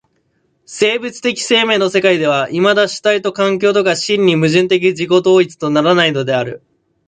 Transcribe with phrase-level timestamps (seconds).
[0.65, 6.63] 生物的生命の世界ではいまだ主体と環境とが真に矛盾的自己同一とならないのである。